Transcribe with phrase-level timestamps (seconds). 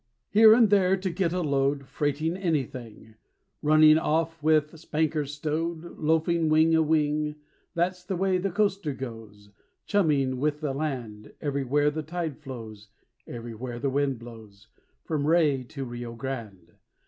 [0.41, 3.13] __Here and there to get a load, Freighting anything;
[3.61, 7.35] Running off with spanker stowed, Loafing wing a wing
[7.75, 9.51] That's the way the Coaster goes,
[9.85, 12.87] Chumming with the land: Everywhere the tide flows,
[13.27, 14.69] Everywhere the wind blows,
[15.03, 16.71] From Ray to Rio Grande.